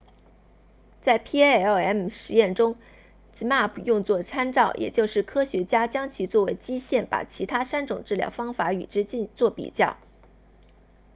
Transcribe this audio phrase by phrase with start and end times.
[0.99, 2.75] 在 palm 实验中
[3.35, 9.03] zmapp 用作参照也就是科学家将其作为基线把其他三种治疗方法与之
[9.35, 9.97] 作比较